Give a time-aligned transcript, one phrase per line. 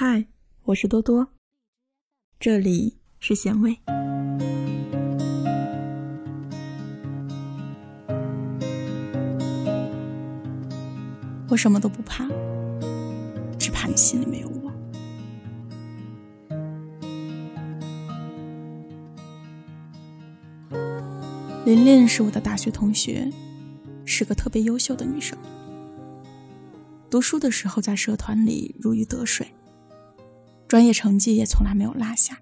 [0.00, 0.28] 嗨，
[0.62, 1.26] 我是多多，
[2.38, 3.76] 这里是咸味。
[11.48, 12.28] 我什么都不怕，
[13.58, 14.72] 只怕你心里没有我。
[21.66, 23.28] 琳琳是我的大学同学，
[24.04, 25.36] 是个特别优秀的女生。
[27.10, 29.44] 读书的时候在社团里如鱼得水，
[30.68, 32.40] 专业成绩也从来没有落下。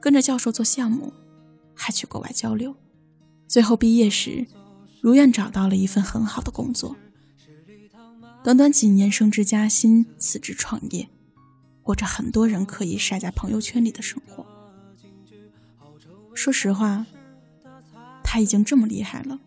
[0.00, 1.12] 跟着教授做项目，
[1.74, 2.74] 还去国外交流，
[3.46, 4.46] 最后毕业时
[5.00, 6.96] 如愿找到了一份很好的工作。
[8.42, 11.08] 短短几年升职加薪，辞职创业，
[11.82, 14.44] 过着很多人可以晒在朋友圈里的生活。
[16.34, 17.06] 说实话，
[18.24, 19.38] 他已经这么厉害了，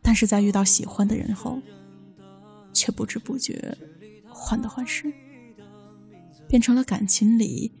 [0.00, 1.60] 但是在遇到喜欢的人后，
[2.72, 3.76] 却不知不觉
[4.30, 5.12] 患得患失，
[6.52, 7.72] 变成了感情里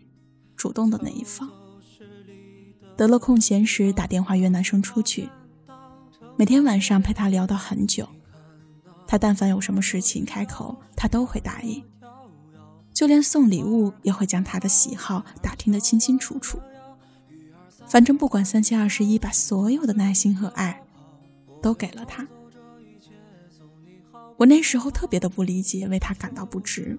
[0.56, 1.46] 主动的那一方。
[2.96, 5.28] 得了空闲时打电话约男生出去，
[6.38, 8.08] 每天晚上陪他聊到很久。
[9.06, 11.84] 他但凡有什么事情开口，他都会答应，
[12.94, 16.58] 就连送礼物也会将他的喜好打听得清清楚楚。
[17.86, 20.82] 反正不管三七二十一，把所有的耐心和爱
[21.60, 22.26] 都给了他。
[24.38, 26.98] 我那时候特别的不理解，为他感到不值。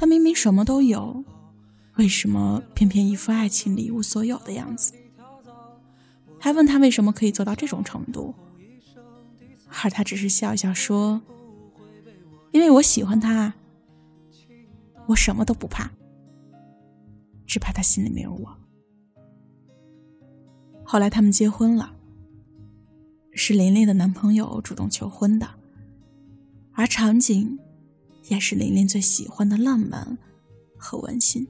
[0.00, 1.22] 他明明什么都有，
[1.96, 4.94] 为什么偏偏一副爱情里一无所有的样子？
[6.38, 8.34] 还问他为什么可以做到这种程度？
[9.82, 11.20] 而他只是笑笑说
[12.50, 13.52] ：“因为我喜欢他，
[15.04, 15.90] 我什么都不怕，
[17.46, 18.56] 只怕他心里没有我。”
[20.82, 21.94] 后来他们结婚了，
[23.32, 25.46] 是琳琳的男朋友主动求婚的，
[26.72, 27.58] 而场景
[28.30, 30.16] 也是琳琳最喜欢的浪漫
[30.78, 31.46] 和温馨。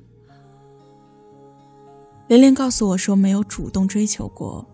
[2.26, 4.66] 琳琳告诉我说：“没有主动追求过。”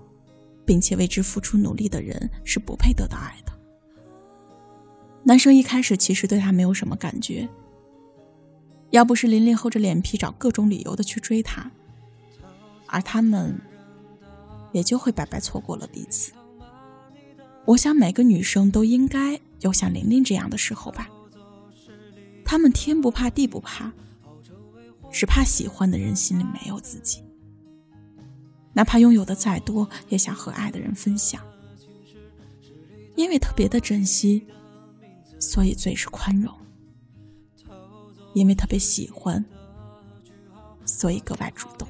[0.67, 3.53] 并且为之付出努力的人是不配得到爱的。
[5.23, 7.49] 男生一开始其实对她没有什么感觉，
[8.91, 11.71] 要不是琳琳厚着脸皮找各种理由的去追他，
[12.87, 13.57] 而他们
[14.73, 16.33] 也就会白白错过了彼此。
[17.65, 21.09] 我想每个女生都应该有像琳琳这样的时候吧。
[22.47, 23.93] 他们天不怕地不怕，
[25.11, 27.23] 只怕喜欢的人心里没有自己。
[28.73, 31.43] 哪怕拥有的再多，也想和爱的人分享。
[33.17, 34.47] 因为特别的珍惜，
[35.41, 36.55] 所以最是宽容；
[38.33, 39.45] 因为特别喜欢，
[40.85, 41.89] 所以格外主动。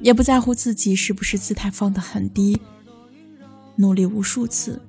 [0.00, 2.60] 也不在乎自己是不是姿态放得很低，
[3.76, 4.82] 努力无数次，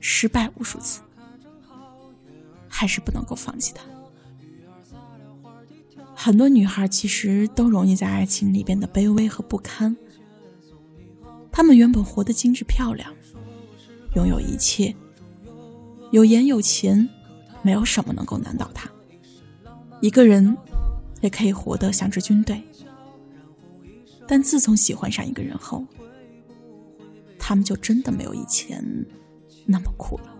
[0.00, 1.00] 失败无数次，
[2.78, 3.82] 还是不能够放弃他。
[6.14, 9.96] 很多女孩其实都容易在爱情里变得卑微和不堪。
[11.50, 13.12] 她们原本活得精致漂亮，
[14.14, 14.94] 拥有一切，
[16.12, 17.08] 有颜有钱，
[17.62, 18.88] 没有什么能够难倒她。
[20.00, 20.56] 一个人
[21.20, 22.62] 也可以活得像支军队。
[24.28, 25.84] 但自从喜欢上一个人后，
[27.40, 28.84] 他们就真的没有以前
[29.66, 30.37] 那么酷了。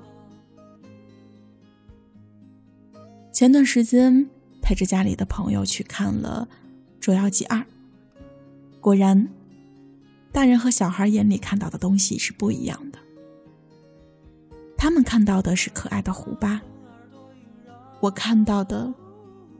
[3.39, 4.29] 前段时间。
[4.61, 6.49] 陪着家里的朋友去看了
[6.99, 7.59] 《捉妖记二》，
[8.81, 9.29] 果然，
[10.33, 12.99] 大人和小孩眼里看到的东西是不一样的。
[14.77, 16.61] 他们看到的是可爱的胡巴，
[18.01, 18.93] 我看到的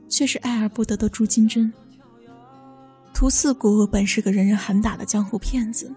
[0.09, 1.71] 却是爱而不得的朱金珍。
[3.13, 5.89] 屠四谷本是个人人喊打的江湖骗子，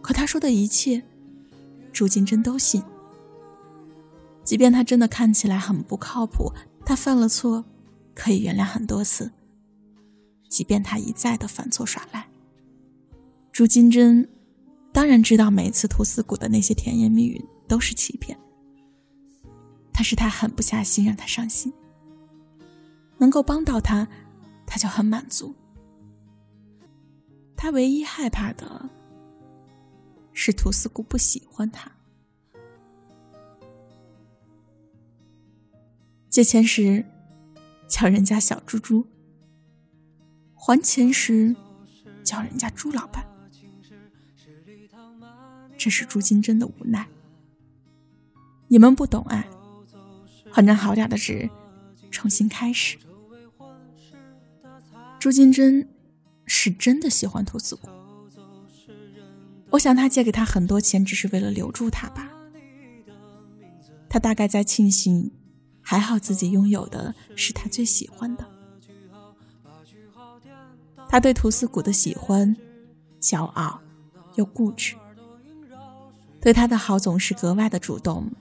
[0.00, 1.02] 可他说的一切，
[1.92, 2.82] 朱金珍都信。
[4.52, 6.52] 即便他真的看起来很不靠谱，
[6.84, 7.64] 他犯了错。
[8.14, 9.32] 可以原谅很多次，
[10.50, 12.28] 即便他一再的犯错耍赖。
[13.50, 14.28] 朱金珍
[14.92, 18.38] 当然知道每次屠四谷的那些甜言蜜语都是欺骗，
[19.90, 21.72] 但是他狠不下心让他伤心。
[23.16, 24.06] 能够帮到他，
[24.66, 25.54] 他就很满足。
[27.56, 28.90] 他唯一害怕的
[30.34, 31.90] 是屠四谷不喜欢他。
[36.32, 37.04] 借钱时。
[37.88, 39.06] 叫人家小猪猪，
[40.54, 41.54] 还钱时
[42.24, 43.22] 叫人家猪老板，
[45.76, 47.06] 这是朱金珍的无奈。
[48.68, 49.46] 你们不懂爱，
[50.50, 51.50] 换张好点的纸，
[52.10, 52.96] 重新开始。
[55.18, 55.86] 朱金珍
[56.46, 57.90] 是真的喜欢屠四谷，
[59.72, 62.32] 我想他借给他很多钱，只是为了留住他吧。
[64.08, 65.30] 他大概在庆幸。
[65.92, 68.50] 还好自己拥有的是他最喜欢的。
[71.06, 72.56] 他对图斯古的喜欢，
[73.20, 73.78] 骄傲
[74.36, 74.96] 又固执，
[76.40, 78.32] 对他的好总是格外的主动，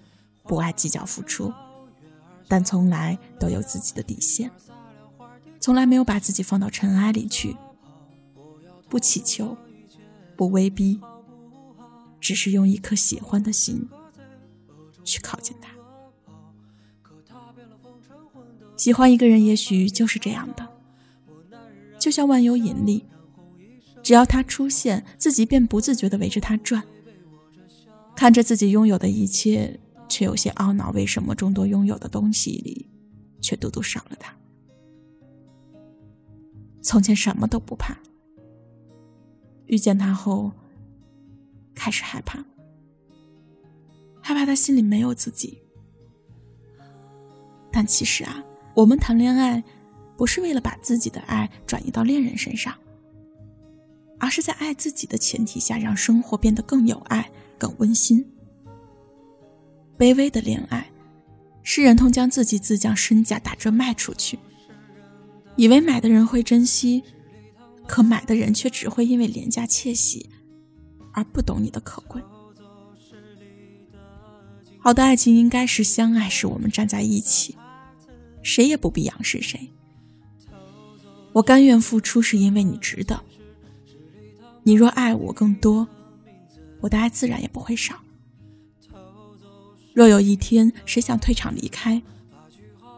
[0.44, 1.52] 不爱计较付出，
[2.48, 4.50] 但从来都有自己的底线，
[5.60, 7.58] 从来没有把自己放到尘埃里去，
[8.88, 9.58] 不乞求，
[10.38, 11.02] 不威逼，
[12.22, 13.90] 只是用一颗喜欢的心
[15.04, 15.71] 去靠近他。
[18.82, 20.68] 喜欢一个人，也许就是这样的。
[22.00, 23.06] 就像万有引力，
[24.02, 26.82] 只要他出现，自己便不自觉地围着他转。
[28.16, 29.80] 看着自己拥有的一切，
[30.10, 32.88] 却有些懊恼，为什么众多拥有的东西里，
[33.40, 34.36] 却独独少了他？
[36.82, 37.96] 从前什么都不怕，
[39.68, 40.52] 遇见他后，
[41.76, 42.44] 开始害怕，
[44.24, 45.62] 害怕他心里没有自己。
[47.72, 48.44] 但其实啊，
[48.76, 49.64] 我们谈恋爱。
[50.18, 52.76] 不是为了把自己的爱转移到恋人身上，
[54.20, 57.28] 而是在爱自己的前提下，让生活变得更有爱、
[57.58, 58.24] 更温馨。
[59.98, 60.92] 卑微的恋爱，
[61.64, 64.38] 是忍痛将自己自降身价打折卖出去，
[65.56, 67.04] 以为买的人会珍惜，
[67.88, 70.30] 可买的人却只会因为廉价窃喜，
[71.14, 72.22] 而不懂你的可贵。
[74.78, 77.58] 好的爱情应该是相爱时我们站在一起，
[78.54, 79.72] 谁也不必仰视谁。
[81.32, 83.24] 我甘愿付出，是因为你值得。
[84.64, 85.88] 你若爱我更多，
[86.82, 87.96] 我的爱自然也不会少。
[89.94, 92.02] 若有一天谁想退场离开，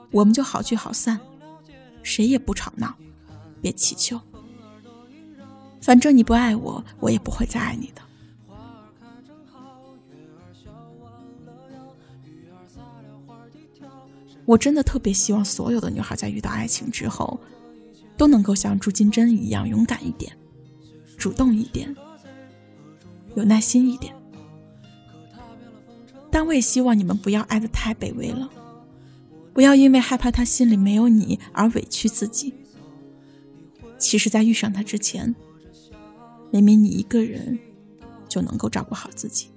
[0.10, 1.20] 我们就好聚好散，
[2.02, 2.96] 谁也不吵闹，
[3.62, 4.20] 别乞求。
[5.84, 8.02] 反正你不爱我，我也不会再爱你的。
[14.45, 17.40] 我真的特别希望所有的女孩在遇到爱情之后。
[18.16, 20.31] 都能够像朱金珍一样勇敢一点，
[21.18, 21.94] 主动一点，
[23.34, 24.13] 有耐心一点。
[26.30, 28.48] 但我也希望你们不要爱的太卑微了，
[29.51, 32.54] 不要因为害怕他心里没有你而委屈自己。
[33.98, 35.34] 其实，在遇上他之前，
[36.51, 37.57] 明明你一个人
[38.30, 39.48] 就能够照顾好自己，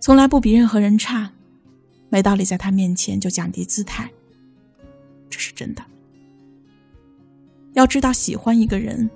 [0.00, 1.32] 从来不比任何人差，
[2.12, 4.12] 没道理在他面前就降低姿态，
[5.30, 5.82] 这是真的。
[7.72, 9.08] 要知道，喜欢一个人，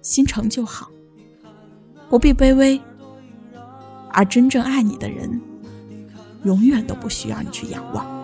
[0.00, 0.90] 心诚就好，
[2.08, 2.80] 不必卑微；
[4.14, 5.38] 而真正爱你的人，
[6.44, 8.15] 永远都不需要你去仰望。